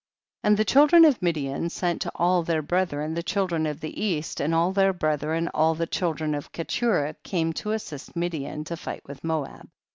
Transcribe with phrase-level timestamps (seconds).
[0.41, 0.49] 15.
[0.51, 4.39] And the children of Midian sent to all their brethren the children of the east,
[4.41, 8.75] and all their brethren, all the children of Keturah came to as sist Midian to
[8.75, 9.69] fight with Moab.